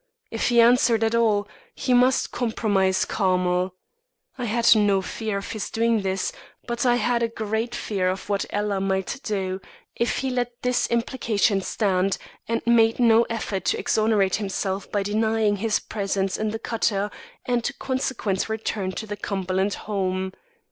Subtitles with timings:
[0.31, 3.75] If he answered at all, he must compromise Carmel.
[4.35, 6.31] I had no fear of his doing this,
[6.65, 9.61] but I had great fear of what Ella might do
[9.95, 12.17] if he let this implication stand
[12.47, 17.11] and made no effort to exonerate himself by denying his presence in the cutter,
[17.45, 20.33] and consequent return to the Cumberland home.